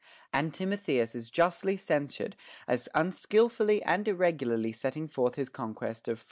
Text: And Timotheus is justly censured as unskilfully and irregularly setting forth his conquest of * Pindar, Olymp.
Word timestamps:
And 0.33 0.51
Timotheus 0.51 1.13
is 1.13 1.29
justly 1.29 1.77
censured 1.77 2.35
as 2.67 2.89
unskilfully 2.95 3.83
and 3.83 4.07
irregularly 4.07 4.71
setting 4.71 5.07
forth 5.07 5.35
his 5.35 5.47
conquest 5.47 6.07
of 6.07 6.15
* 6.17 6.17
Pindar, 6.17 6.17
Olymp. 6.17 6.19